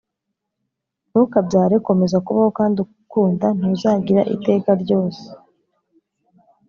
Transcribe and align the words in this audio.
“ntukabyare. 1.09 1.75
komeza 1.87 2.17
kubaho 2.25 2.49
kandi 2.59 2.77
ukunda. 2.85 3.47
ntuzagira 3.57 4.21
iteka 4.35 4.71
ryose. 4.83 5.23